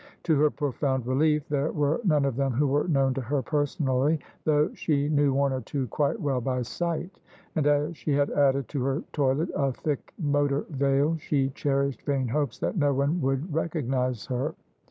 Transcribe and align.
To 0.23 0.35
her 0.39 0.49
profound 0.49 1.05
relief 1.05 1.47
there 1.47 1.71
were 1.71 2.01
none 2.03 2.25
of 2.25 2.35
them 2.35 2.53
who 2.53 2.65
were 2.65 2.87
known 2.87 3.13
to 3.13 3.21
her 3.21 3.43
personally, 3.43 4.19
though 4.45 4.73
she 4.73 5.07
knew 5.09 5.31
one 5.31 5.53
or 5.53 5.61
two 5.61 5.85
quite 5.89 6.19
well 6.19 6.41
by 6.41 6.63
sight; 6.63 7.11
and 7.55 7.67
as 7.67 7.95
she 7.95 8.13
had 8.13 8.31
added 8.31 8.67
to 8.69 8.83
her 8.83 9.03
toilet 9.13 9.49
a 9.53 9.71
thick 9.71 10.11
motor 10.17 10.61
veil 10.71 11.17
she 11.17 11.49
cherished 11.49 12.01
vain 12.01 12.27
hopes 12.29 12.57
that 12.57 12.77
no 12.77 12.91
one 12.95 13.21
would 13.21 13.53
recognise 13.53 14.25
her. 14.25 14.55